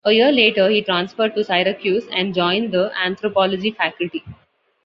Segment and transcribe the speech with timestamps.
[0.03, 4.23] A year later he transferred to Syracuse and joined the anthropology faculty.